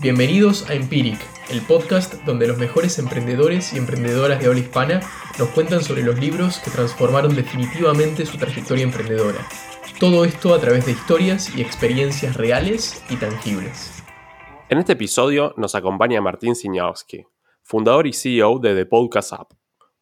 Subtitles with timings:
[0.00, 1.18] Bienvenidos a Empiric,
[1.50, 5.00] el podcast donde los mejores emprendedores y emprendedoras de habla hispana
[5.40, 9.44] nos cuentan sobre los libros que transformaron definitivamente su trayectoria emprendedora.
[9.98, 14.04] Todo esto a través de historias y experiencias reales y tangibles.
[14.68, 17.26] En este episodio nos acompaña Martín Siñowski,
[17.64, 19.50] fundador y CEO de The Podcast App,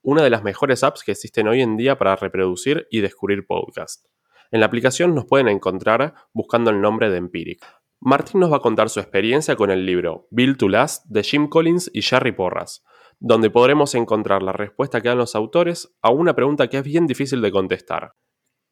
[0.03, 4.07] una de las mejores apps que existen hoy en día para reproducir y descubrir podcasts.
[4.51, 7.65] En la aplicación nos pueden encontrar buscando el nombre de Empiric.
[8.09, 11.49] Martín nos va a contar su experiencia con el libro Build to Last de Jim
[11.49, 12.85] Collins y Jerry Porras,
[13.19, 17.09] donde podremos encontrar la respuesta que dan los autores a una pregunta que es bien
[17.09, 18.13] difícil de contestar.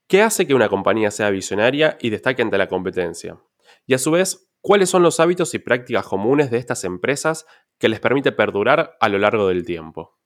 [0.07, 3.41] ¿Qué hace que una compañía sea visionaria y destaque ante la competencia?
[3.89, 7.45] Y a su vez, ¿cuáles son los hábitos y prácticas comunes de estas empresas
[7.81, 10.17] que les permite perdurar a lo largo del tiempo?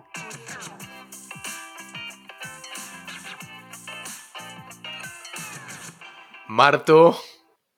[6.48, 7.17] Marto,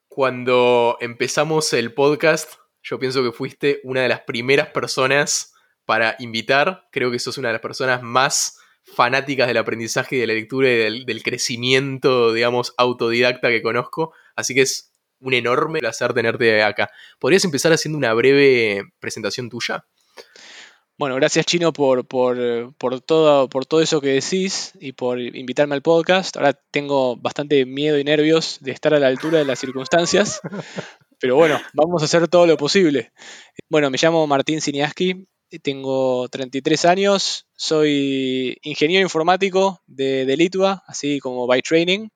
[0.08, 6.88] cuando empezamos el podcast, yo pienso que fuiste una de las primeras personas para invitar.
[6.92, 10.68] Creo que sos una de las personas más fanáticas del aprendizaje y de la lectura
[10.70, 14.12] y del, crecimiento, digamos, autodidacta que conozco.
[14.34, 16.90] Así que es un enorme placer tenerte acá.
[17.18, 19.84] ¿Podrías empezar haciendo una breve presentación tuya?
[20.98, 22.36] Bueno, gracias Chino por, por,
[23.04, 26.36] todo, por todo eso que decís y por invitarme al podcast.
[26.36, 30.40] Ahora tengo bastante miedo y nervios de estar a la altura de las circunstancias,
[31.22, 33.12] pero bueno, vamos a hacer todo lo posible.
[33.70, 35.28] Bueno, me llamo Martín Siniaski,
[35.62, 42.08] tengo 33 años, soy ingeniero informático de, de así como by training.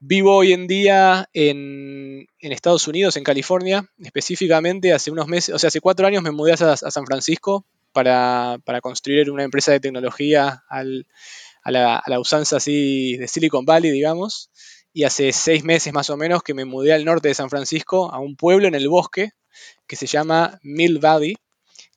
[0.00, 5.68] Vivo hoy en día en, Estados Unidos, en California, específicamente hace unos meses, o sea,
[5.68, 10.82] hace cuatro años me mudé a, San Francisco para, construir una empresa de tecnología a,
[10.82, 14.50] la, a, la, usanza así de Silicon Valley, digamos
[14.96, 18.10] y hace seis meses más o menos que me mudé al norte de San Francisco,
[18.10, 19.32] a un pueblo en el bosque
[19.86, 21.36] que se llama Mill Valley,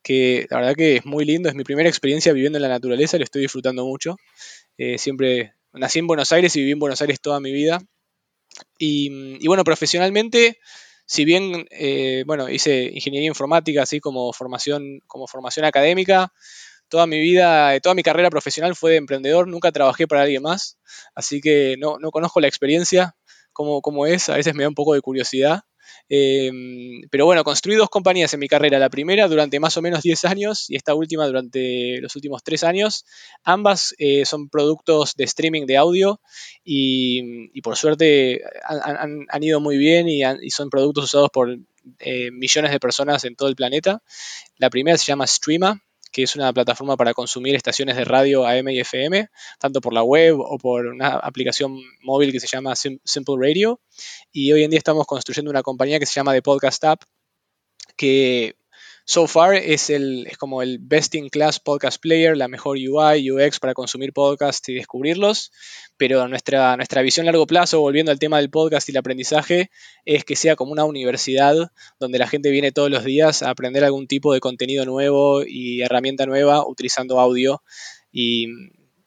[0.03, 3.17] que la verdad que es muy lindo, es mi primera experiencia viviendo en la naturaleza,
[3.17, 4.17] lo estoy disfrutando mucho.
[4.77, 7.81] Eh, siempre nací en Buenos Aires y viví en Buenos Aires toda mi vida.
[8.77, 10.59] Y, bueno, profesionalmente,
[11.05, 16.33] si bien eh, bueno, hice ingeniería informática, así como formación, como formación académica,
[16.89, 20.77] toda mi vida, toda mi carrera profesional fue de emprendedor, nunca trabajé para alguien más,
[21.15, 23.15] así que no, conozco la experiencia,
[23.53, 25.63] cómo, cómo, es, a veces me da un poco de curiosidad.
[26.07, 30.01] Em, pero bueno, construí dos compañías en mi carrera, la primera durante más o menos
[30.01, 33.05] 10 años y esta última durante los últimos 3 años.
[33.43, 36.19] Ambas eh, son productos de streaming de audio
[36.63, 41.57] y, por suerte han, ido muy bien y, son productos usados por
[41.99, 44.01] eh, millones de personas en todo el planeta.
[44.57, 45.81] La primera se llama Streama,
[46.11, 49.27] que es una plataforma para consumir estaciones de radio AM y FM,
[49.59, 53.81] tanto por la web o por una aplicación móvil que se llama Simple Radio.
[54.31, 57.03] Y hoy en día estamos construyendo una compañía que se llama The Podcast App,
[57.95, 58.55] que
[59.09, 63.31] So far es, el, es como el best in class podcast player, la mejor UI,
[63.31, 65.51] UX para consumir podcasts y descubrirlos,
[65.97, 69.71] pero nuestra, nuestra visión a largo plazo, volviendo al tema del podcast y el aprendizaje,
[70.05, 71.55] es que sea como una universidad
[71.99, 75.81] donde la gente viene todos los días a aprender algún tipo de contenido nuevo y
[75.81, 77.63] herramienta nueva utilizando audio
[78.11, 78.45] y,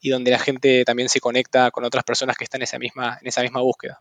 [0.01, 3.19] y donde la gente también se conecta con otras personas que están en esa misma,
[3.21, 3.99] en esa misma búsqueda.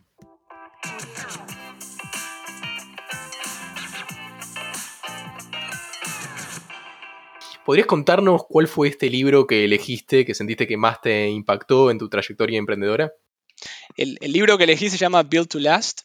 [7.65, 11.99] ¿Podrías contarnos cuál fue este libro que elegiste, que sentiste que más te impactó en
[11.99, 13.13] tu trayectoria emprendedora?
[13.97, 16.01] El, libro que elegí se llama Build to Last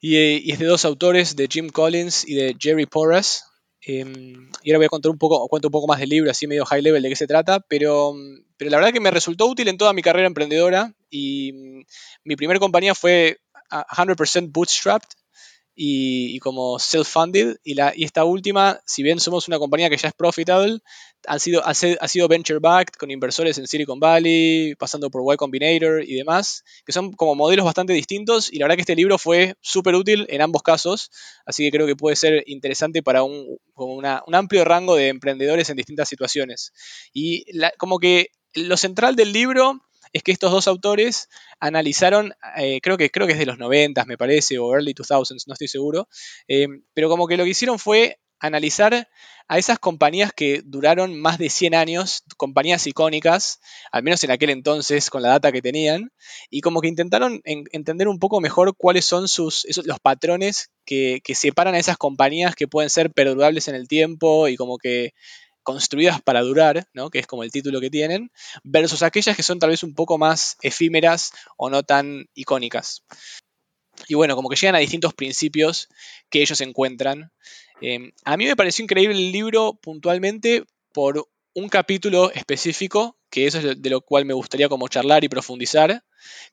[0.00, 3.50] y, es de dos autores, de Jim Collins y de Jerry Porras.
[3.80, 6.46] Em, y ahora voy a contar un poco, cuento un poco más del libro, así
[6.46, 8.14] medio high level de qué se trata, pero,
[8.56, 11.84] pero la verdad que me resultó útil en toda mi carrera emprendedora y mm,
[12.24, 13.38] mi primera compañía fue
[13.70, 15.08] 100% bootstrapped
[15.76, 17.58] y, como self-funded.
[17.62, 20.78] Y, la, esta última, si bien somos una compañía que ya es profitable,
[21.28, 26.14] han sido, ha, sido venture-backed con inversores en Silicon Valley, pasando por Y Combinator y
[26.14, 28.52] demás, que son como modelos bastante distintos.
[28.52, 31.10] Y la verdad que este libro fue súper útil en ambos casos,
[31.44, 35.76] así que creo que puede ser interesante para un, un amplio rango de emprendedores en
[35.76, 36.72] distintas situaciones.
[37.12, 37.44] Y
[37.76, 39.82] como que lo central del libro
[40.12, 41.28] es que estos dos autores
[41.60, 45.44] analizaron, eh, creo, que, creo que es de los 90, me parece, o early 2000s,
[45.46, 46.08] no estoy seguro,
[46.48, 49.08] eh, pero como que lo que hicieron fue analizar
[49.48, 53.60] a esas compañías que duraron más de 100 años, compañías icónicas,
[53.92, 56.10] al menos en aquel entonces con la data que tenían,
[56.50, 61.74] y como que intentaron entender un poco mejor cuáles son sus, los patrones que, separan
[61.74, 65.12] a esas compañías que pueden ser perdurables en el tiempo y como que
[65.66, 67.10] construidas para durar, ¿no?
[67.10, 68.30] que es como el título que tienen,
[68.62, 73.02] versus aquellas que son tal vez un poco más efímeras o no tan icónicas.
[74.06, 75.88] Y bueno, como que llegan a distintos principios
[76.30, 77.32] que ellos encuentran.
[77.80, 83.58] Em, a mí me pareció increíble el libro puntualmente por un capítulo específico, que eso
[83.58, 86.04] es de lo cual me gustaría como charlar y profundizar,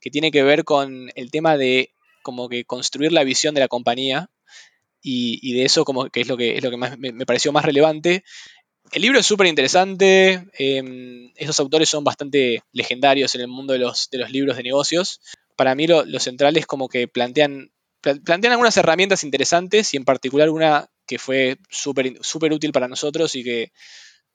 [0.02, 1.94] que tiene que ver con el tema de
[2.24, 4.32] como que construir la visión de la compañía
[5.04, 8.24] y, de eso como que es lo que, es lo que me, pareció más relevante.
[8.92, 13.80] El libro es súper interesante, eh, esos autores son bastante legendarios en el mundo de
[13.80, 15.20] los, libros de negocios.
[15.56, 17.72] Para mí lo, central es como que plantean,
[18.02, 23.36] plantean algunas herramientas interesantes y en particular una que fue súper super útil para nosotros
[23.36, 23.72] y que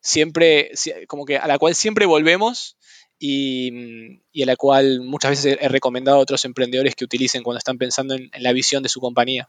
[0.00, 0.72] siempre,
[1.06, 2.76] como que a la cual siempre volvemos
[3.18, 7.78] y, a la cual muchas veces he recomendado a otros emprendedores que utilicen cuando están
[7.78, 9.48] pensando en, la visión de su compañía.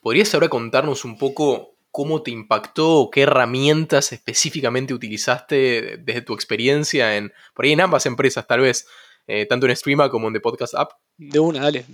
[0.00, 6.34] ¿Podrías ahora contarnos un poco cómo te impactó o qué herramientas específicamente utilizaste desde tu
[6.34, 8.86] experiencia en, por ahí en ambas empresas tal vez,
[9.28, 10.92] eh, tanto en Streama como en The Podcast App?
[11.18, 11.84] De una, dale.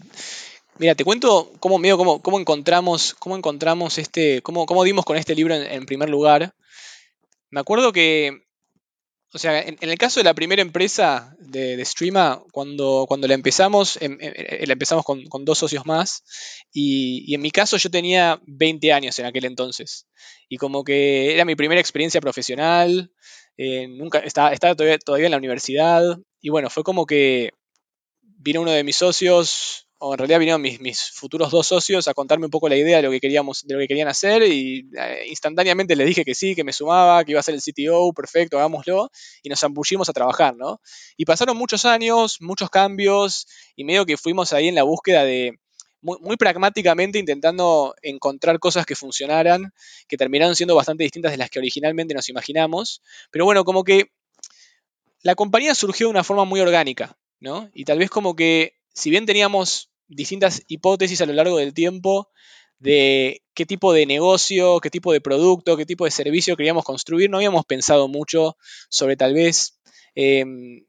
[0.78, 5.16] Mira, te cuento cómo, medio, cómo, cómo encontramos, cómo encontramos este, cómo, cómo dimos con
[5.16, 6.54] este libro en, primer lugar.
[7.50, 8.46] Me acuerdo que,
[9.32, 13.34] o sea, en, el caso de la primera empresa de, de Streama, cuando, cuando la
[13.34, 16.22] empezamos, em, em, eh, la empezamos con, dos socios más,
[16.72, 20.06] y, en mi caso yo tenía 20 años en aquel entonces,
[20.48, 23.12] y como que era mi primera experiencia profesional,
[23.58, 26.02] eh, nunca, estaba, estaba todavía, todavía en la universidad,
[26.40, 27.50] y bueno, fue como que
[28.22, 32.44] vino uno de mis socios, o en realidad vinieron mis, futuros dos socios a contarme
[32.44, 35.24] un poco la idea de lo que queríamos, de lo que querían hacer y eh,
[35.28, 38.58] instantáneamente les dije que sí, que me sumaba, que iba a ser el CTO, perfecto,
[38.58, 39.10] hagámoslo,
[39.42, 40.80] y nos ambullimos a trabajar, ¿no?
[41.16, 45.58] Y pasaron muchos años, muchos cambios, y medio que fuimos ahí en la búsqueda de,
[46.00, 49.72] muy, muy, pragmáticamente intentando encontrar cosas que funcionaran,
[50.06, 53.02] que terminaron siendo bastante distintas de las que originalmente nos imaginamos,
[53.32, 54.12] pero bueno, como que
[55.22, 57.68] la compañía surgió de una forma muy orgánica, ¿no?
[57.74, 62.30] Y tal vez como que si bien teníamos distintas hipótesis a lo largo del tiempo
[62.78, 67.28] de qué tipo de negocio, qué tipo de producto, qué tipo de servicio queríamos construir,
[67.28, 68.56] no habíamos pensado mucho
[68.88, 69.78] sobre tal vez
[70.14, 70.84] em,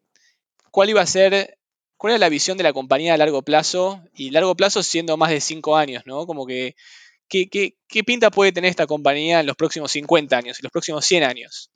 [0.72, 1.58] cuál iba a ser,
[1.98, 5.32] cuál era la visión de la compañía a largo plazo, y largo plazo siendo más
[5.32, 6.26] de cinco años, ¿no?
[6.28, 6.76] Como que,
[7.28, 11.24] ¿qué, pinta puede tener esta compañía en los próximos 50 años, y los próximos 100
[11.24, 11.72] años?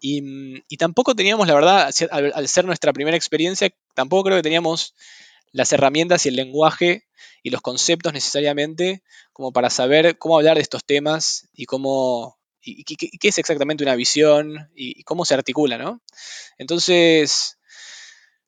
[0.00, 4.94] Y, tampoco teníamos, la verdad, al ser nuestra primera experiencia, tampoco creo que teníamos
[5.52, 7.04] las herramientas y el lenguaje
[7.42, 9.02] y los conceptos necesariamente
[9.32, 13.96] como para saber cómo hablar de estos temas y cómo y, qué, es exactamente una
[13.96, 16.00] visión y, cómo se articula, ¿no?
[16.58, 17.58] Entonces,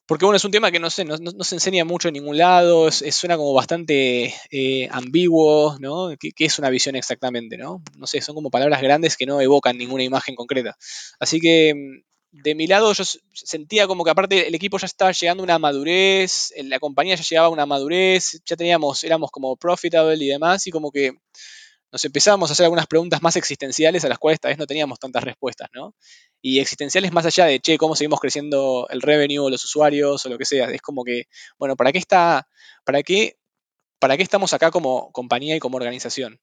[0.06, 2.86] porque bueno, es un tema que no sé, no, se enseña mucho en ningún lado,
[2.86, 6.14] es, suena como bastante eh, ambiguo, ¿no?
[6.18, 7.82] ¿Qué, ¿Qué, es una visión exactamente, no?
[7.96, 10.76] No sé, son como palabras grandes que no evocan ninguna imagen concreta.
[11.18, 12.04] Así que
[12.42, 15.58] de mi lado yo sentía como que aparte el equipo ya estaba llegando a una
[15.60, 20.66] madurez, la compañía ya llegaba a una madurez, ya teníamos, éramos como profitable y demás,
[20.66, 21.12] y como que
[21.92, 24.98] nos empezábamos a hacer algunas preguntas más existenciales a las cuales esta vez no teníamos
[24.98, 25.94] tantas respuestas, ¿no?
[26.42, 30.36] Y existenciales más allá de, che, ¿cómo seguimos creciendo el revenue, los usuarios o lo
[30.36, 30.70] que sea?
[30.72, 32.48] Es como que, bueno, ¿para qué está,
[32.84, 33.38] para qué,
[34.00, 36.40] para qué estamos acá como compañía y como organización?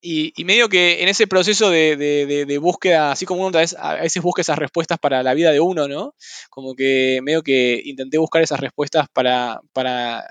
[0.00, 4.58] Y, medio que en ese proceso de, búsqueda, así como uno a veces busca esas
[4.58, 6.14] respuestas para la vida de uno, ¿no?
[6.50, 10.24] Como que medio que intenté buscar esas respuestas para, para,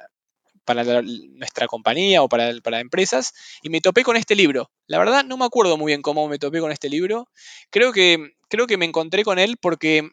[0.64, 4.72] para nuestra compañía o para, para empresas y me topé con este libro.
[4.86, 7.28] La verdad no me acuerdo muy bien cómo me topé con este libro.
[7.70, 10.10] Creo que, creo que me encontré con él porque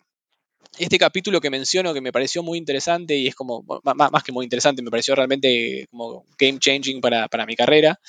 [0.78, 4.44] este capítulo que menciono que me pareció muy interesante y es como, más, que muy
[4.44, 8.00] interesante, me pareció realmente como game changing para, mi carrera.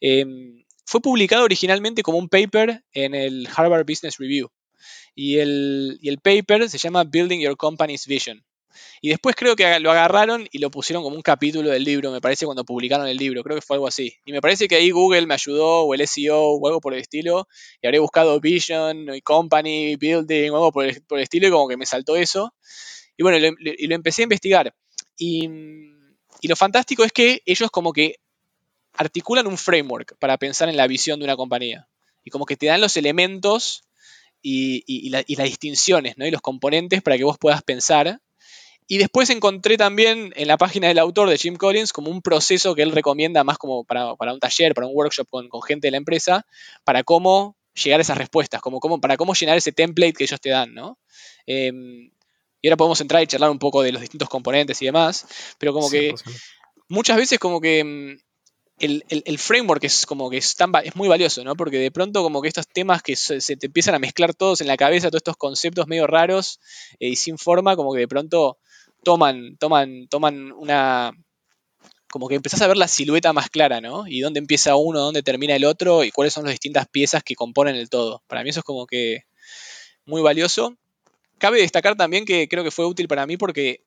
[0.00, 4.48] Em, fue publicado originalmente como un paper en el Harvard Business Review.
[5.14, 8.44] Y el, el paper se llama Building Your Company's Vision.
[9.00, 12.20] Y después creo que lo agarraron y lo pusieron como un capítulo del libro, me
[12.20, 13.42] parece, cuando publicaron el libro.
[13.42, 14.14] Creo que fue algo así.
[14.24, 17.00] Y me parece que ahí Google me ayudó, o el SEO, o algo por el
[17.00, 17.48] estilo.
[17.80, 21.76] Y habré buscado Vision, y Company, Building, o algo por el, estilo, y como que
[21.76, 22.54] me saltó eso.
[23.16, 24.74] Y bueno, lo, y lo empecé a investigar.
[25.16, 25.48] Y,
[26.42, 28.16] y lo fantástico es que ellos como que
[28.96, 31.88] articulan un framework para pensar en la visión de una compañía.
[32.24, 33.84] Y como que te dan los elementos
[34.42, 36.26] y, las distinciones ¿no?
[36.26, 38.20] y los componentes para que vos puedas pensar.
[38.88, 42.74] y después encontré también en la página del autor de Jim Collins como un proceso
[42.74, 45.96] que él recomienda más como para, un taller, para un workshop con, gente de la
[45.96, 46.46] empresa,
[46.84, 50.50] para cómo llegar a esas respuestas, como, para cómo llenar ese template que ellos te
[50.50, 50.98] dan, ¿no?
[51.46, 52.10] Em,
[52.62, 55.26] y ahora podemos entrar y charlar un poco de los distintos componentes y demás,
[55.58, 56.14] pero como que
[56.88, 58.18] muchas veces como que
[58.78, 61.54] mm, el, framework es como que es, es muy valioso, ¿no?
[61.56, 64.66] Porque de pronto como que estos temas que se, te empiezan a mezclar todos en
[64.66, 66.60] la cabeza, todos estos conceptos medio raros
[67.00, 68.58] eh, y sin forma, como que de pronto
[69.02, 71.12] toman, toman, toman una...
[72.08, 74.06] Como que empezás a ver la silueta más clara, ¿no?
[74.06, 77.34] Y dónde empieza uno, dónde termina el otro y cuáles son las distintas piezas que
[77.34, 78.22] componen el todo.
[78.26, 79.24] Para mí eso es como que
[80.06, 80.76] muy valioso.
[81.38, 83.84] Cabe destacar también que creo que fue útil para mí porque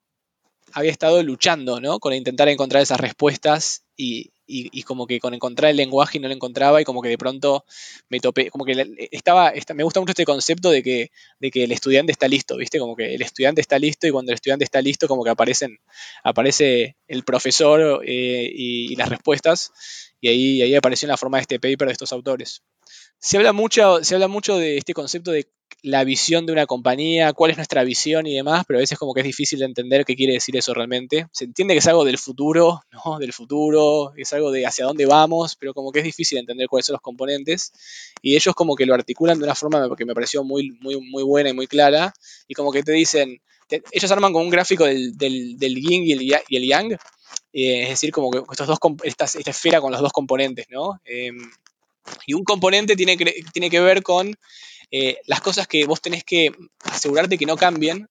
[0.73, 1.99] había estado luchando, ¿no?
[1.99, 4.31] Con intentar encontrar esas respuestas y,
[4.85, 7.65] como que con encontrar el lenguaje y no lo encontraba y como que de pronto
[8.09, 11.71] me topé, como que estaba, me gusta mucho este concepto de que, de que el
[11.71, 12.79] estudiante está listo, ¿viste?
[12.79, 15.79] Como que el estudiante está listo y cuando el estudiante está listo como que aparecen,
[16.23, 19.71] aparece el profesor eh, y, las respuestas
[20.19, 22.63] y ahí, ahí apareció en la forma de este paper de estos autores.
[23.19, 25.47] Se habla, mucho, se habla mucho de este concepto de
[25.81, 29.13] la visión de una compañía, cuál es nuestra visión y demás, pero a veces como
[29.13, 31.27] que es difícil de entender qué quiere decir eso realmente.
[31.31, 33.19] Se entiende que es algo del futuro, ¿no?
[33.19, 36.87] Del futuro, es algo de hacia dónde vamos, pero como que es difícil entender cuáles
[36.87, 37.71] son los componentes.
[38.21, 41.23] Y ellos como que lo articulan de una forma que me pareció muy, muy, muy
[41.23, 42.13] buena y muy clara.
[42.47, 43.41] Y como que te dicen,
[43.91, 46.93] ellos arman como un gráfico del, del, yin y el, yang.
[47.53, 50.99] Eh, es decir, como que dos, esta, esta, esfera con los dos componentes, ¿no?
[51.05, 51.37] Em,
[52.25, 54.35] y un componente tiene que, tiene que ver con
[54.91, 56.51] eh, las cosas que vos tenés que
[56.83, 58.07] asegurarte que no cambien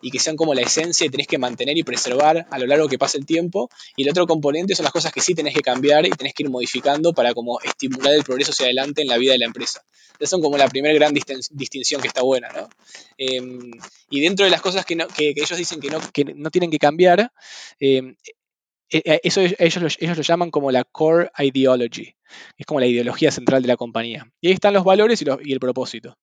[0.00, 2.88] y que sean como la esencia y tenés que mantener y preservar a lo largo
[2.88, 3.68] que pasa el tiempo.
[3.96, 6.44] Y el otro componente son las cosas que sí tenés que cambiar y tenés que
[6.44, 9.82] ir modificando para como estimular el progreso hacia adelante en la vida de la empresa.
[10.18, 12.68] Esas son como la primera gran distinción que está buena, ¿no?
[13.16, 13.70] Em,
[14.10, 17.32] y dentro de las cosas que, ellos dicen que no, que no, tienen que cambiar,
[17.78, 18.16] em,
[18.90, 22.14] eso ellos lo, ellos lo llaman como la core ideology,
[22.56, 24.30] es como la ideología central de la compañía.
[24.40, 26.16] Y ahí están los valores y, el propósito.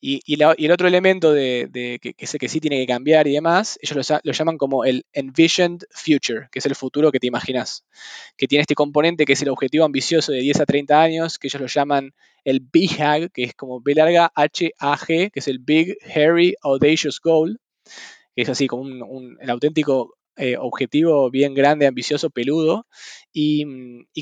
[0.00, 1.68] Y, el otro elemento de,
[2.00, 5.80] que, que, que, sí tiene que cambiar y demás, ellos lo, llaman como el envisioned
[5.90, 7.84] future, que es el futuro que te imaginas.
[8.36, 11.48] Que tiene este componente que es el objetivo ambicioso de 10 a 30 años, que
[11.48, 12.12] ellos lo llaman
[12.44, 17.58] el BHAG, que es como B larga H-A-G, que es el Big, Hairy, Audacious Goal,
[18.36, 22.86] que es así como un, el auténtico eh, objetivo bien grande, ambicioso, peludo,
[23.32, 23.64] y,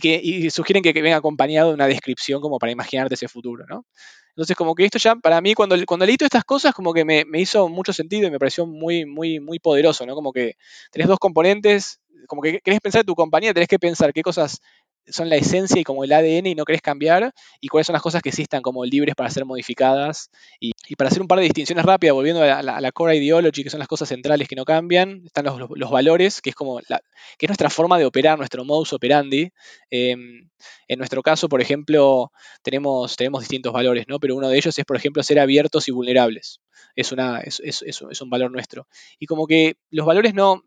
[0.00, 3.86] que sugieren que, venga acompañado de una descripción como para imaginarte ese futuro, ¿no?
[4.30, 7.04] Entonces, como que esto ya, para mí, cuando, cuando leí todas estas cosas, como que
[7.04, 10.14] me, me, hizo mucho sentido y me pareció muy, muy, muy poderoso, ¿no?
[10.14, 10.56] Como que
[10.90, 14.60] tenés dos componentes, como que querés pensar en tu compañía, tenés que pensar qué cosas
[15.06, 18.02] son la esencia y como el ADN y no querés cambiar, y cuáles son las
[18.02, 20.30] cosas que sí están como libres para ser modificadas.
[20.60, 23.78] Y, para hacer un par de distinciones rápidas, volviendo a la, core ideology, que son
[23.78, 27.00] las cosas centrales que no cambian, están los, valores, que es como la,
[27.38, 29.50] que es nuestra forma de operar, nuestro modus operandi.
[29.90, 30.48] Em,
[30.88, 32.32] en nuestro caso, por ejemplo,
[32.62, 34.18] tenemos, tenemos distintos valores, ¿no?
[34.20, 36.60] Pero uno de ellos es, por ejemplo, ser abiertos y vulnerables.
[36.96, 38.86] Es, una, es, es, un valor nuestro.
[39.18, 40.62] Y como que los valores no,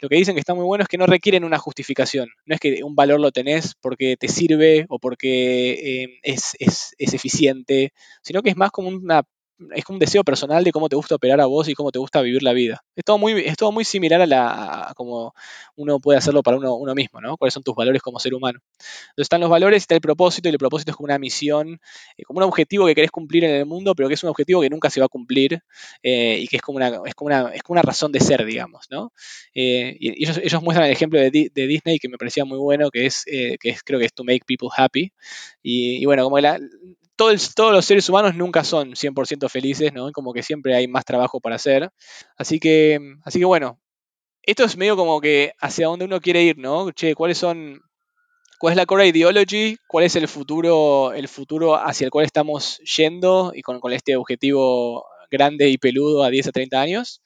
[0.00, 2.28] lo que dicen que está muy bueno es que no requieren una justificación.
[2.44, 6.56] No es que un valor lo tenés porque te sirve o porque eh, es,
[6.98, 9.22] eficiente, sino que es más como una
[9.74, 12.22] es un deseo personal de cómo te gusta operar a vos y cómo te gusta
[12.22, 12.82] vivir la vida.
[12.96, 15.34] Es todo muy, es todo muy similar a, la, como
[15.76, 17.36] uno puede hacerlo para uno, uno, mismo, ¿no?
[17.36, 18.60] ¿Cuáles son tus valores como ser humano?
[18.78, 21.80] Entonces están los valores, está el propósito, y el propósito es como una misión,
[22.16, 24.60] eh, como un objetivo que querés cumplir en el mundo, pero que es un objetivo
[24.60, 25.60] que nunca se va a cumplir
[26.02, 28.44] eh, y que es como, una, es, como una, es como una razón de ser,
[28.44, 29.12] digamos, ¿no?
[29.54, 32.90] Eh, y ellos, ellos, muestran el ejemplo de, de, Disney que me parecía muy bueno,
[32.90, 35.12] que es, que es, creo que es to make people happy.
[35.62, 36.58] Y, y bueno, como la,
[37.54, 40.10] todos los seres humanos nunca son 100% felices, ¿no?
[40.12, 41.90] Como que siempre hay más trabajo para hacer.
[42.36, 43.78] Así que, así que bueno,
[44.42, 46.90] esto es medio como que hacia dónde uno quiere ir, ¿no?
[46.92, 47.80] Che, ¿cuáles son,
[48.58, 49.76] cuál es la core ideology?
[49.86, 55.04] ¿Cuál es el futuro, el futuro hacia el cual estamos yendo y con, este objetivo
[55.30, 57.22] grande y peludo a 10 a 30 años?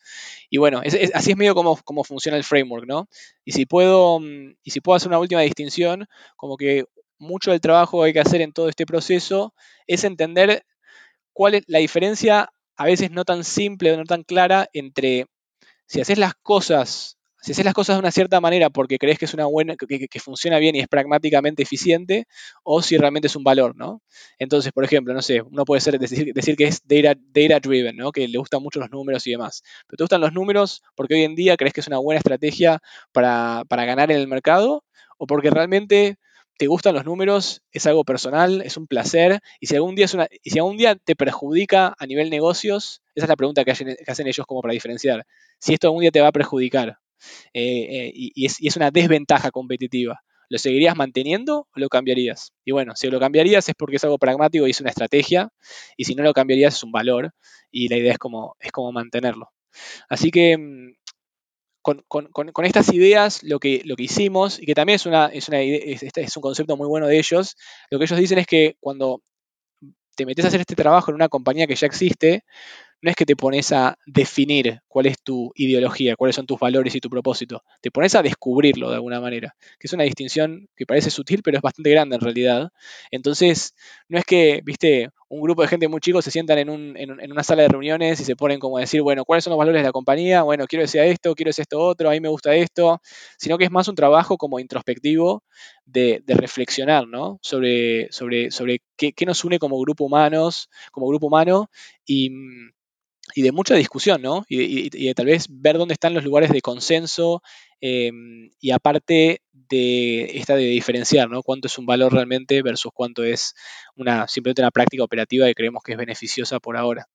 [0.51, 0.83] Y bueno,
[1.15, 3.09] así es medio como, como funciona el framework, ¿no?
[3.45, 6.85] Y si puedo, y si puedo hacer una última distinción, como que
[7.19, 9.55] mucho del trabajo que hay que hacer en todo este proceso
[9.87, 10.65] es entender
[11.33, 15.27] cuál es la diferencia, a veces no tan simple o no tan clara, entre
[15.87, 19.27] si haces las cosas, si haces las cosas de una cierta manera porque crees que
[19.27, 22.27] es una buena, que, funciona bien y es pragmáticamente eficiente,
[22.63, 24.01] o si realmente es un valor, ¿no?
[24.39, 28.13] Entonces, por ejemplo, no sé, uno puede ser decir, que es data, data driven, ¿no?
[28.13, 29.63] Que le gustan mucho los números y demás.
[29.87, 32.81] Pero te gustan los números porque hoy en día crees que es una buena estrategia
[33.13, 34.85] para, para ganar en el mercado,
[35.19, 36.17] o porque realmente
[36.57, 40.07] te gustan los números, es algo personal, es un placer, y si algún día,
[40.43, 44.27] y si algún día te perjudica a nivel negocios, Esa es la pregunta que hacen,
[44.27, 45.27] ellos como para diferenciar.
[45.59, 46.99] Si esto algún día te va a perjudicar
[47.53, 52.53] eh, eh, y, es, una desventaja competitiva, ¿lo seguirías manteniendo o lo cambiarías?
[52.65, 55.51] Y bueno, si lo cambiarías es porque es algo pragmático y es una estrategia,
[55.97, 57.33] y si no lo cambiarías es un valor,
[57.71, 59.51] y la idea es como, es como mantenerlo.
[60.09, 60.57] Así que
[61.85, 65.61] con, estas ideas lo que, lo que hicimos, y que también es, una, es, una
[65.61, 67.57] este es un concepto muy bueno de ellos,
[67.91, 69.23] lo que ellos dicen es que cuando
[70.17, 72.45] te metes a hacer este trabajo en una compañía que ya existe,
[73.03, 76.95] no es que te pones a definir cuál es tu ideología, cuáles son tus valores
[76.95, 77.63] y tu propósito.
[77.83, 81.59] Te pones a descubrirlo de alguna manera, que es una distinción que parece sutil, pero
[81.59, 82.71] es bastante grande en realidad.
[83.11, 83.75] Entonces,
[84.09, 86.71] no es que, viste, un grupo de gente muy chico se sientan en,
[87.33, 89.81] una sala de reuniones y se ponen como a decir, bueno, ¿cuáles son los valores
[89.83, 90.43] de la compañía?
[90.43, 93.01] Bueno, quiero decir esto, quiero decir esto otro, a mí me gusta esto,
[93.39, 95.43] sino que es más un trabajo como introspectivo
[95.85, 97.39] de, reflexionar, ¿no?
[97.43, 101.71] Sobre, sobre, sobre qué, nos une como grupo humanos, como grupo humano
[102.07, 102.31] y
[103.35, 104.45] y de mucha discusión, ¿no?
[104.49, 107.43] Y, de tal vez ver dónde están los lugares de consenso
[107.81, 111.43] em, y aparte de esta de diferenciar, ¿no?
[111.43, 113.55] Cuánto es un valor realmente versus cuánto es
[113.97, 117.09] una simplemente una práctica operativa que creemos que es beneficiosa por ahora.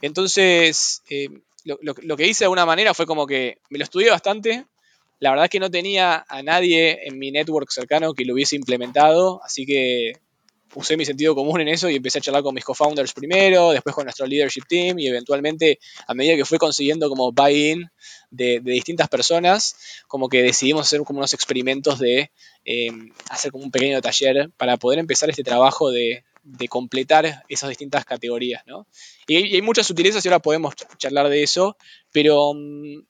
[0.00, 4.10] Entonces, em, lo, lo, que hice de alguna manera fue como que me lo estudié
[4.10, 4.66] bastante.
[5.18, 8.56] La verdad es que no tenía a nadie en mi network cercano que lo hubiese
[8.56, 10.12] implementado, así que
[10.74, 13.94] usé mi sentido común en eso y empecé a charlar con mis co-founders primero, después
[13.94, 17.90] con nuestro leadership team y eventualmente a medida que fui consiguiendo como buy-in
[18.30, 19.76] de, distintas personas,
[20.08, 22.30] como que decidimos hacer como unos experimentos de
[22.64, 22.90] eh,
[23.30, 26.24] hacer como un pequeño taller para poder empezar este trabajo de,
[26.68, 28.86] completar esas distintas categorías, ¿no?
[29.26, 31.76] Y, hay muchas sutilezas y ahora podemos charlar de eso,
[32.12, 33.02] pero mm,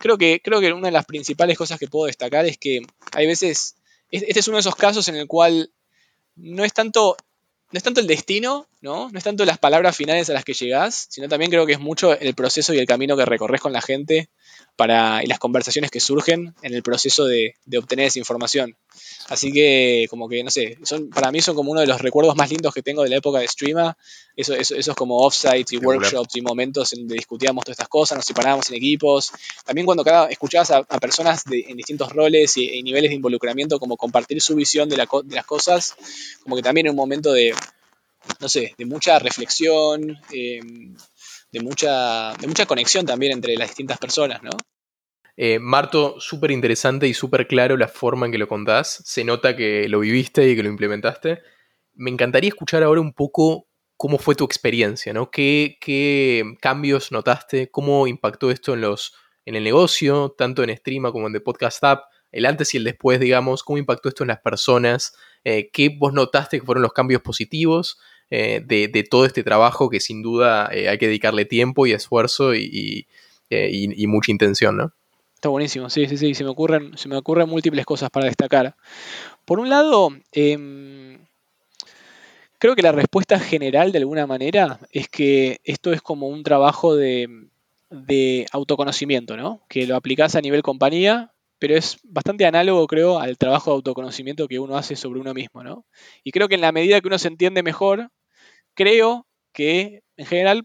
[0.00, 2.80] creo, que, creo que una de las principales cosas que puedo destacar es que
[3.12, 3.76] hay veces,
[4.10, 5.70] este es uno de esos casos en el cual
[6.38, 7.16] no es tanto,
[7.72, 9.10] no es tanto el destino, ¿no?
[9.10, 11.80] No es tanto las palabras finales a las que llegás, sino también creo que es
[11.80, 14.30] mucho el proceso y el camino que recorres con la gente
[14.78, 18.76] para, y las conversaciones que surgen en el proceso de, obtener esa información.
[19.28, 22.36] Así que, como que, no sé, son, para mí son como uno de los recuerdos
[22.36, 23.98] más lindos que tengo de la época de Streama.
[24.36, 28.18] Eso, eso, esos como offsites y workshops y momentos en donde discutíamos todas estas cosas,
[28.18, 29.32] nos separábamos en equipos.
[29.64, 34.40] También cuando cada, escuchabas a, personas en distintos roles y, niveles de involucramiento, como compartir
[34.40, 35.96] su visión de, de las cosas,
[36.44, 37.52] como que también en un momento de,
[38.40, 40.96] no sé, de mucha reflexión, em,
[41.52, 44.50] de, mucha, de mucha conexión también entre las distintas personas, ¿no?
[45.40, 49.02] Eh, Marto, súper interesante y súper claro la forma en que lo contás.
[49.04, 51.40] Se nota que lo viviste y que lo implementaste.
[51.94, 55.30] Me encantaría escuchar ahora un poco cómo fue tu experiencia, ¿no?
[55.30, 55.76] ¿Qué,
[56.60, 57.70] cambios notaste?
[57.70, 61.84] ¿Cómo impactó esto en, los, en el negocio, tanto en Streama como en The Podcast
[61.84, 62.04] App?
[62.32, 63.62] El antes y el después, digamos.
[63.62, 65.14] ¿Cómo impactó esto en las personas?
[65.44, 67.98] Eh, ¿Qué vos notaste que fueron los cambios positivos?
[68.30, 72.54] Eh, de, todo este trabajo que sin duda eh, hay que dedicarle tiempo y esfuerzo
[72.54, 73.06] y,
[74.06, 74.92] mucha intención, ¿no?
[75.34, 78.74] Está buenísimo, sí, sí, sí, se me ocurren, se me ocurren múltiples cosas para destacar.
[79.44, 81.16] Por un lado, em,
[82.58, 86.96] creo que la respuesta general de alguna manera es que esto es como un trabajo
[86.96, 87.48] de,
[87.88, 89.62] de autoconocimiento, ¿no?
[89.68, 94.48] Que lo aplicás a nivel compañía, pero es bastante análogo, creo, al trabajo de autoconocimiento
[94.48, 95.84] que uno hace sobre uno mismo, ¿no?
[96.24, 98.10] Y creo que en la medida que uno se entiende mejor,
[98.74, 100.64] creo que en general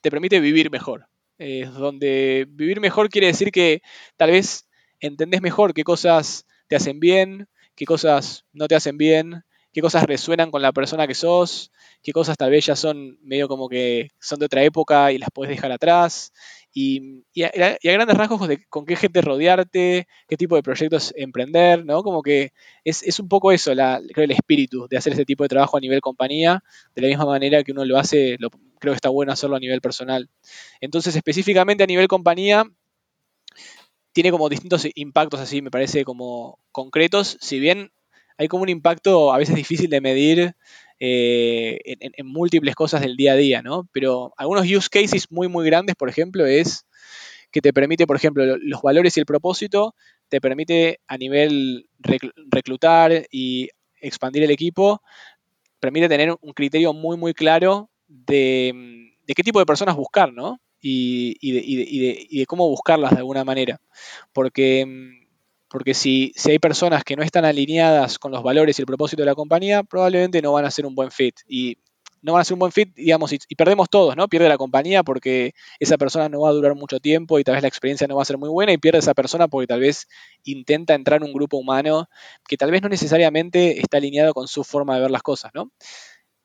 [0.00, 1.06] te permite vivir mejor.
[1.38, 3.82] donde vivir mejor quiere decir que
[4.16, 4.68] tal vez
[5.00, 10.04] entendés mejor qué cosas te hacen bien, qué cosas no te hacen bien, qué cosas
[10.04, 14.10] resuenan con la persona que sos, qué cosas tal vez ya son medio como que
[14.20, 16.32] son de otra época y las puedes dejar atrás,
[16.74, 22.02] y, a, grandes rasgos con qué gente rodearte, qué tipo de proyectos emprender, ¿no?
[22.02, 22.52] Como que
[22.84, 26.00] es, un poco eso, creo, el espíritu de hacer este tipo de trabajo a nivel
[26.00, 26.62] compañía,
[26.94, 28.36] de la misma manera que uno lo hace,
[28.78, 30.30] creo que está bueno hacerlo a nivel personal.
[30.80, 32.64] Entonces, específicamente a nivel compañía,
[34.12, 37.92] tiene como distintos impactos así, me parece, como concretos, si bien
[38.38, 40.56] hay como un impacto a veces difícil de medir
[41.04, 43.88] eh, en, múltiples cosas del día a día, ¿no?
[43.90, 46.86] Pero algunos use cases muy, muy grandes, por ejemplo, es
[47.50, 49.96] que te permite, por ejemplo, los valores y el propósito,
[50.28, 51.88] te permite a nivel
[52.52, 53.68] reclutar y
[54.00, 55.02] expandir el equipo,
[55.80, 60.60] permite tener un criterio muy, muy claro de, qué tipo de personas buscar, ¿no?
[60.80, 63.80] Y, y de cómo buscarlas de alguna manera.
[64.32, 65.21] Porque mm,
[65.72, 69.22] porque si, si, hay personas que no están alineadas con los valores y el propósito
[69.22, 71.34] de la compañía, probablemente no van a ser un buen fit.
[71.48, 71.78] Y
[72.20, 74.28] no van a ser un buen fit, digamos, y, perdemos todos, ¿no?
[74.28, 77.62] Pierde la compañía porque esa persona no va a durar mucho tiempo y tal vez
[77.62, 80.06] la experiencia no va a ser muy buena y pierde esa persona porque tal vez
[80.44, 82.08] intenta entrar en un grupo humano
[82.46, 85.72] que tal vez no necesariamente está alineado con su forma de ver las cosas, ¿no?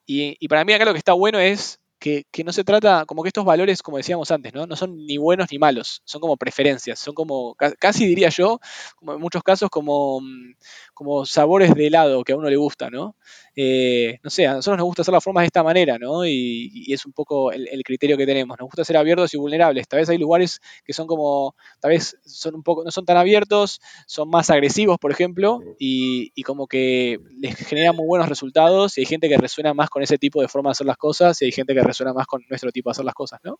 [0.05, 3.23] Y, y para mí acá lo que está bueno es que, no se trata, como
[3.23, 4.67] que estos valores, como decíamos antes, ¿no?
[4.67, 8.59] no son ni buenos ni malos, son como preferencias, son como, casi diría yo,
[9.01, 10.55] en muchos casos, como, mm,
[10.93, 13.15] como sabores de helado que a uno le gusta, ¿no?
[13.59, 16.23] Eh, no sé, a nosotros nos gusta hacer las formas de esta manera, ¿no?
[16.27, 18.55] Y, es un poco el, criterio que tenemos.
[18.59, 19.87] Nos gusta ser abiertos y vulnerables.
[19.87, 23.17] Tal vez hay lugares que son como, tal vez son un poco, no son tan
[23.17, 28.95] abiertos, son más agresivos, por ejemplo, y, como que les genera muy buenos resultados.
[28.97, 31.41] Y hay gente que resuena más con ese tipo de forma de hacer las cosas,
[31.41, 33.59] y hay gente que resuena más con nuestro tipo de hacer las cosas, ¿no?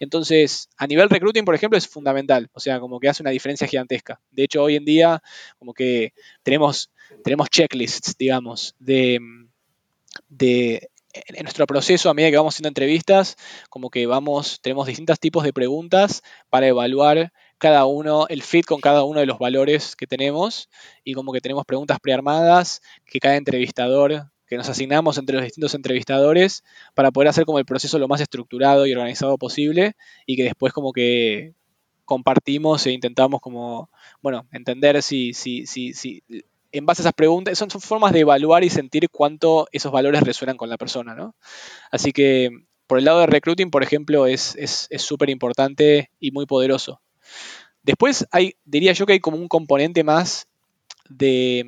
[0.00, 2.48] Entonces, a nivel recruiting, por ejemplo, es fundamental.
[2.52, 4.20] O sea, como que hace una diferencia gigantesca.
[4.30, 5.22] De hecho, hoy en día,
[5.58, 6.90] como que tenemos,
[7.22, 9.20] tenemos checklists, digamos, de
[10.28, 10.90] de
[11.28, 13.36] en nuestro proceso, a medida que vamos haciendo entrevistas,
[13.70, 18.80] como que vamos, tenemos distintos tipos de preguntas para evaluar cada uno, el fit con
[18.80, 20.68] cada uno de los valores que tenemos
[21.04, 25.74] y como que tenemos preguntas prearmadas que cada entrevistador, que nos asignamos entre los distintos
[25.74, 30.44] entrevistadores para poder hacer como el proceso lo más estructurado y organizado posible y que
[30.44, 31.54] después como que
[32.04, 33.90] compartimos e intentamos como,
[34.22, 36.22] bueno, entender si, si, si, si
[36.72, 40.56] en base a esas preguntas, son, formas de evaluar y sentir cuánto esos valores resuenan
[40.56, 41.34] con la persona, ¿no?
[41.90, 42.50] Así que
[42.86, 47.00] por el lado de recruiting, por ejemplo, es súper importante y muy poderoso.
[47.86, 50.48] Después hay, diría yo que hay como un componente más
[51.08, 51.64] de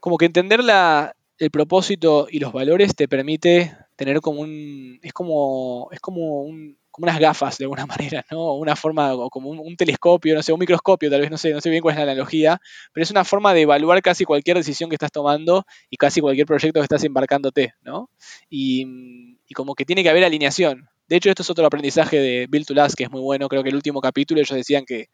[0.00, 5.12] como que entender la, el propósito y los valores te permite tener como un, es
[5.12, 8.54] como, es como un, como unas gafas de alguna manera, ¿no?
[8.56, 11.60] Una forma, o como un, telescopio, no sé, un microscopio, tal vez, no sé, no
[11.60, 12.60] sé bien cuál es la analogía,
[12.92, 16.46] pero es una forma de evaluar casi cualquier decisión que estás tomando y casi cualquier
[16.46, 18.10] proyecto que estás embarcándote, ¿no?
[18.48, 20.88] Y, como que tiene que haber alineación.
[21.08, 23.48] De hecho, esto es otro aprendizaje de Bill Tulas que es muy bueno.
[23.48, 25.08] Creo que el último capítulo ellos decían que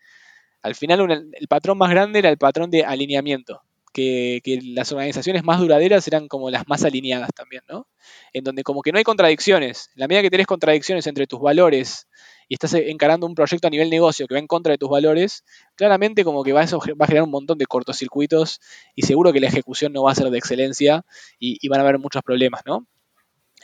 [0.62, 3.62] al final el patrón más grande era el patrón de alineamiento
[3.96, 7.88] que, las organizaciones más duraderas eran como las más alineadas también, ¿no?
[8.34, 9.90] En donde como que no hay contradicciones.
[9.94, 12.06] La medida que tenés contradicciones entre tus valores
[12.46, 15.44] y estás encarando un proyecto a nivel negocio que va en contra de tus valores,
[15.76, 18.60] claramente como que va a generar un montón de cortocircuitos
[18.94, 21.04] y seguro que la ejecución no va a ser de excelencia
[21.38, 22.86] y, y van a haber muchos problemas, ¿no?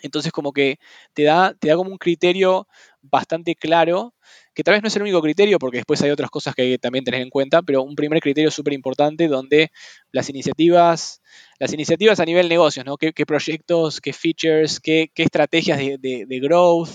[0.01, 0.79] Entonces como que
[1.13, 2.67] te da, te da como un criterio
[3.03, 4.15] bastante claro,
[4.55, 6.71] que tal vez no es el único criterio, porque después hay otras cosas que hay
[6.73, 9.71] que también tener en cuenta, pero un primer criterio súper importante donde
[10.11, 11.23] las iniciativas,
[11.59, 12.97] las iniciativas a nivel negocios, ¿no?
[12.97, 16.91] ¿Qué, proyectos, qué features, qué, estrategias de, growth,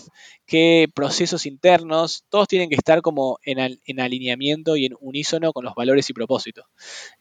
[0.45, 5.73] qué procesos internos, todos tienen que estar como en, alineamiento y en unísono con los
[5.73, 6.65] valores y propósitos.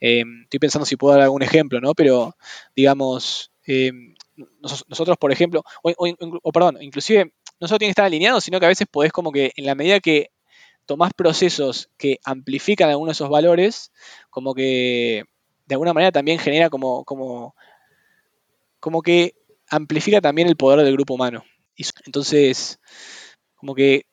[0.01, 1.95] Eh, estoy pensando si puedo dar algún ejemplo, ¿no?
[1.95, 2.37] Pero
[2.75, 3.53] digamos...
[3.69, 3.91] Eh,
[4.89, 8.71] nosotros, por ejemplo, o, perdón, inclusive no solo tiene que estar alineado, sino que a
[8.71, 10.31] veces podés como que en la medida que
[10.87, 13.93] tomás procesos que amplifican algunos de esos valores,
[14.31, 15.25] como que
[15.67, 17.55] de alguna manera también genera como, como,
[18.79, 19.35] como que
[19.69, 21.45] amplifica también el poder del grupo humano.
[21.77, 22.79] Y entonces,
[23.57, 24.07] como que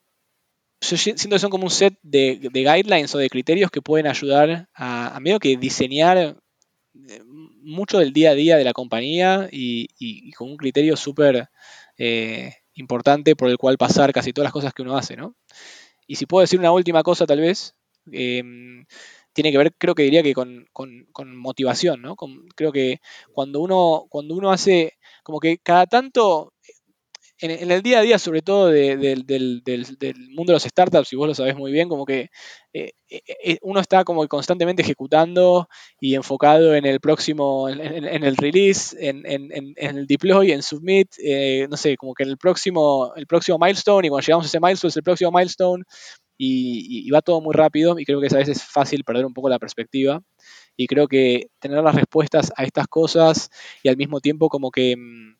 [0.81, 4.67] yo siento que son como un set de, guidelines o de criterios que pueden ayudar
[4.73, 6.37] a, a medio que diseñar
[7.09, 11.49] eh, mucho del día a día de la compañía y, con un criterio súper
[11.97, 15.35] eh, importante por el cual pasar casi todas las cosas que uno hace, ¿no?
[16.07, 17.75] Y si puedo decir una última cosa tal vez,
[18.11, 18.85] em,
[19.33, 20.67] tiene que ver, creo que diría que con,
[21.35, 22.15] motivación, ¿no?
[22.55, 23.01] creo que
[23.33, 26.53] cuando uno, cuando uno hace, como que cada tanto
[27.43, 29.25] en, el día a día, sobre todo del,
[30.31, 32.29] mundo de los startups, y vos lo sabés muy bien, como que
[32.71, 35.67] eh, eh, eh, uno está como constantemente ejecutando
[35.99, 41.09] y enfocado en el próximo, en, el release, en, el deploy, en submit,
[41.69, 44.89] no sé, como que el próximo, el próximo milestone, y cuando llegamos a ese milestone
[44.89, 45.83] es el próximo milestone,
[46.37, 49.33] y, y va todo muy rápido, y creo que a veces es fácil perder un
[49.33, 50.21] poco la perspectiva.
[50.75, 53.51] Y creo que tener las respuestas a estas cosas
[53.83, 55.35] y al mismo tiempo como que mm,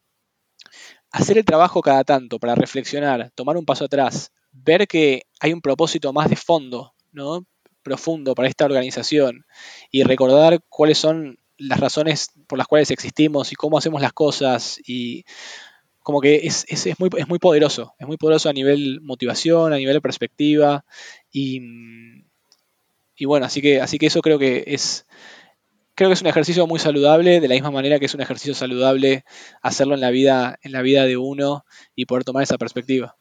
[1.13, 5.61] hacer el trabajo cada tanto para reflexionar, tomar un paso atrás, ver que hay un
[5.61, 7.45] propósito más de fondo, ¿no?
[7.83, 9.45] profundo para esta organización
[9.91, 14.79] y recordar cuáles son las razones por las cuales existimos y cómo hacemos las cosas
[14.85, 15.25] y
[15.99, 16.65] como que es,
[16.97, 20.83] muy, es muy poderoso, es muy poderoso a nivel motivación, a nivel perspectiva
[21.31, 21.61] y,
[23.15, 25.05] y bueno, así que, así que eso creo que es,
[25.95, 28.53] creo que es un ejercicio muy saludable, de la misma manera que es un ejercicio
[28.53, 29.23] saludable
[29.61, 33.15] hacerlo en la vida, en la vida de uno y poder tomar esa perspectiva.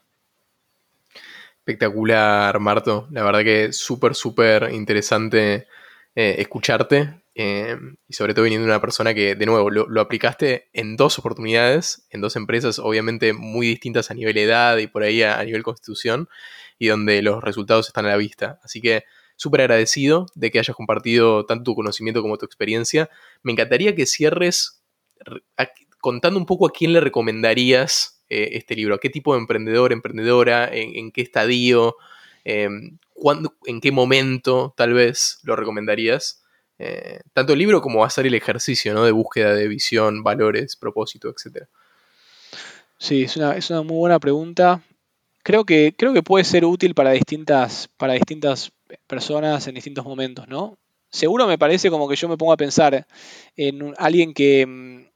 [1.59, 3.07] Espectacular, Marto.
[3.11, 5.69] La verdad que súper, súper interesante
[6.15, 7.23] eh, escucharte.
[7.35, 11.19] Eh, y sobre todo viniendo de una persona que, de nuevo, lo, aplicaste en dos
[11.19, 15.45] oportunidades, en dos empresas, obviamente muy distintas a nivel edad y por ahí a, a
[15.45, 16.29] nivel constitución,
[16.79, 18.59] y donde los resultados están a la vista.
[18.63, 19.05] Así que
[19.43, 23.11] súper agradecido de que hayas compartido tanto tu conocimiento como tu experiencia.
[23.43, 24.83] Me encantaría que cierres
[26.01, 28.99] contando un poco a quién le recomendarías eh, este libro?
[28.99, 30.67] ¿Qué tipo de emprendedor, emprendedora?
[30.73, 31.97] ¿En, qué estadio?
[32.45, 32.97] Em,
[33.67, 36.43] ¿En qué momento tal vez lo recomendarías?
[36.79, 39.05] Eh, tanto el libro como hacer el ejercicio ¿no?
[39.05, 41.67] de búsqueda de visión, valores, propósito, etc.
[42.97, 44.83] Sí, es una, es una muy buena pregunta.
[45.43, 48.73] Creo que, creo que puede ser útil para distintas, para distintas
[49.07, 50.79] personas en distintos momentos, ¿no?
[51.11, 53.07] Seguro me parece como que yo me pongo a pensar
[53.57, 55.13] en alguien que, mm,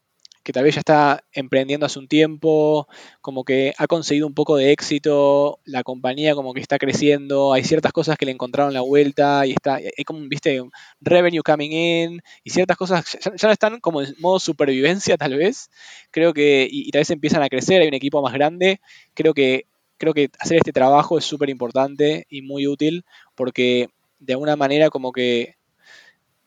[0.46, 2.86] que tal vez ya está emprendiendo hace un tiempo,
[3.20, 7.64] como que ha conseguido un poco de éxito, la compañía como que está creciendo, hay
[7.64, 10.62] ciertas cosas que le encontraron la vuelta y está, hay como, viste,
[11.00, 15.68] revenue coming in y ciertas cosas ya, están como en modo supervivencia tal vez,
[16.12, 18.80] creo que, y, tal vez empiezan a crecer, hay un equipo más grande,
[19.14, 19.66] creo que,
[19.98, 23.04] creo que hacer este trabajo es súper importante y muy útil
[23.34, 25.56] porque de alguna manera como que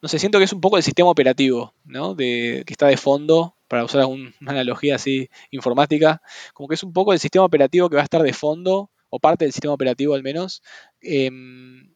[0.01, 2.15] no sé, siento que es un poco el sistema operativo, ¿no?
[2.15, 6.21] De, que está de fondo para usar una analogía así informática,
[6.53, 9.19] como que es un poco el sistema operativo que va a estar de fondo, o
[9.19, 10.61] parte del sistema operativo al menos.
[11.01, 11.93] Em,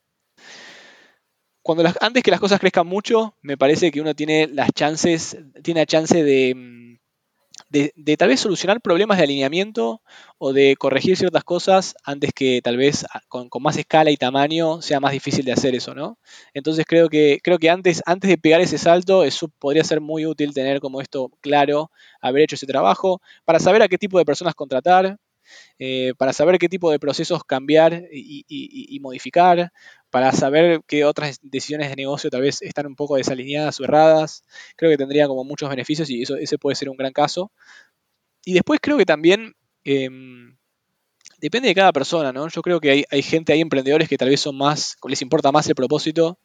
[1.61, 5.81] cuando antes que las cosas crezcan mucho, me parece que uno tiene las chances, tiene
[5.81, 6.92] la chance de,
[7.69, 10.01] de, tal vez solucionar problemas de alineamiento
[10.37, 14.99] o de corregir ciertas cosas antes que tal vez con, más escala y tamaño sea
[14.99, 16.19] más difícil de hacer eso, ¿no?
[16.53, 20.25] Entonces creo que, creo que antes, antes de pegar ese salto, eso podría ser muy
[20.25, 24.25] útil tener como esto claro, haber hecho ese trabajo, para saber a qué tipo de
[24.25, 25.17] personas contratar,
[25.79, 29.71] eh, para saber qué tipo de procesos cambiar y, modificar,
[30.13, 34.43] para saber qué otras decisiones de negocio tal vez están un poco desalineadas o erradas.
[34.75, 37.51] Creo que tendría como muchos beneficios y eso, ese puede ser un gran caso.
[38.45, 40.55] Y después creo que también em,
[41.39, 42.47] depende de cada persona, ¿no?
[42.47, 45.67] Yo creo que hay, gente, hay emprendedores que tal vez son más, les importa más
[45.67, 46.37] el propósito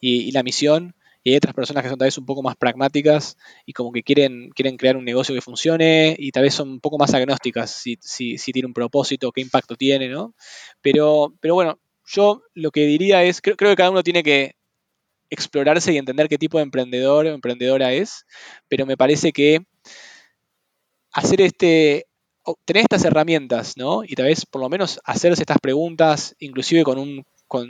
[0.00, 3.36] y la misión y hay otras personas que son tal vez un poco más pragmáticas
[3.64, 6.80] y como que quieren, quieren crear un negocio que funcione y tal vez son un
[6.80, 10.34] poco más agnósticas si, si, tiene un propósito, qué impacto tiene, ¿no?
[10.80, 14.56] Pero, pero bueno, yo lo que diría es, creo, que cada uno tiene que
[15.30, 18.26] explorarse y entender qué tipo de emprendedor o emprendedora es,
[18.68, 19.64] pero me parece que
[21.12, 22.06] hacer este,
[22.64, 24.04] tener estas herramientas, ¿no?
[24.04, 27.24] Y tal vez por lo menos hacerse estas preguntas, inclusive con un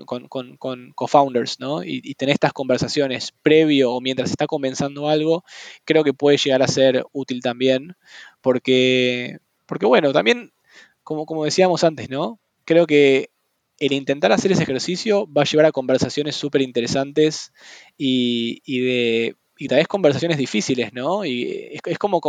[0.06, 1.82] con, con, co-founders, ¿no?
[1.82, 5.42] Y, tener estas conversaciones previo o mientras está comenzando algo,
[5.84, 7.96] creo que puede llegar a ser útil también,
[8.40, 10.52] porque, porque bueno, también,
[11.02, 12.38] como, como decíamos antes, ¿no?
[12.64, 13.30] Creo que
[13.82, 17.52] el intentar hacer ese ejercicio va a llevar a conversaciones súper interesantes
[17.98, 21.24] y, de y tal vez conversaciones difíciles, ¿no?
[21.24, 22.20] Y es, como,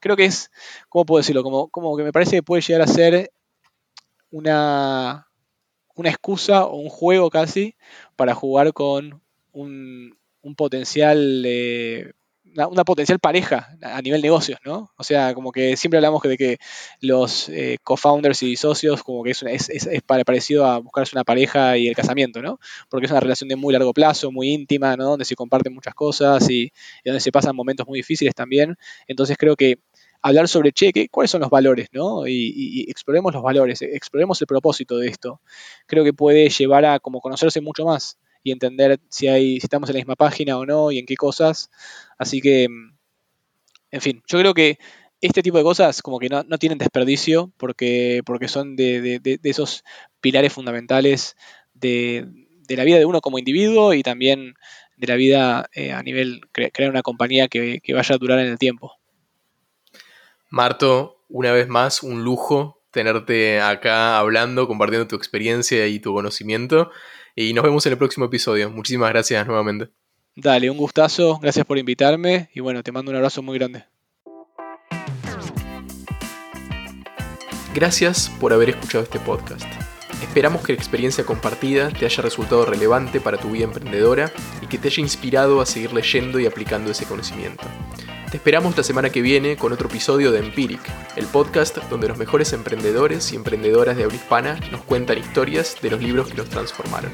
[0.00, 0.50] creo que es,
[0.88, 1.42] ¿cómo puedo decirlo?
[1.42, 3.30] Como, como que me parece que puede llegar a ser
[4.30, 5.28] una,
[5.94, 7.76] una excusa o un juego casi
[8.16, 9.22] para jugar con
[9.52, 10.16] un,
[10.56, 12.12] potencial, eh,
[12.54, 14.90] una, potencial pareja a nivel negocios, ¿no?
[14.96, 16.58] O sea, como que siempre hablamos de que
[17.00, 21.76] los eh, co-founders y socios como que es, es, es, parecido a buscarse una pareja
[21.76, 22.58] y el casamiento, ¿no?
[22.88, 25.10] Porque es una relación de muy largo plazo, muy íntima, ¿no?
[25.10, 26.70] Donde se comparten muchas cosas y, y
[27.04, 28.76] donde se pasan momentos muy difíciles también.
[29.06, 29.78] Entonces creo que
[30.22, 31.88] hablar sobre, cheque, ¿cuáles son los valores?
[31.92, 32.26] ¿no?
[32.26, 35.40] Y, exploremos los valores, exploremos el propósito de esto.
[35.86, 39.88] Creo que puede llevar a como conocerse mucho más y entender si, hay, si estamos
[39.88, 41.70] en la misma página o no y en qué cosas.
[42.18, 44.78] Así que, en fin, yo creo que
[45.20, 49.84] este tipo de cosas como que no, tienen desperdicio porque, porque son de, esos
[50.20, 51.36] pilares fundamentales
[51.74, 52.26] de,
[52.68, 54.54] la vida de uno como individuo y también
[54.96, 58.58] de la vida eh, a nivel crear una compañía que vaya a durar en el
[58.58, 58.92] tiempo.
[60.50, 66.90] Marto, una vez más, un lujo tenerte acá hablando, compartiendo tu experiencia y tu conocimiento.
[67.34, 68.70] Y nos vemos en el próximo episodio.
[68.70, 69.88] Muchísimas gracias nuevamente.
[70.34, 73.84] Dale, un gustazo, gracias por invitarme y bueno, te mando un abrazo muy grande.
[77.74, 79.66] Gracias por haber escuchado este podcast.
[80.22, 84.78] Esperamos que la experiencia compartida te haya resultado relevante para tu vida emprendedora y que
[84.78, 87.64] te haya inspirado a seguir leyendo y aplicando ese conocimiento.
[88.32, 90.80] Te esperamos la semana que viene con otro episodio de Empiric,
[91.16, 95.90] el podcast donde los mejores emprendedores y emprendedoras de habla hispana nos cuentan historias de
[95.90, 97.12] los libros que los transformaron.